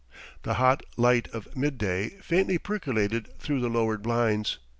[0.41, 4.57] The hot light of midday faintly percolated through the lowered blinds.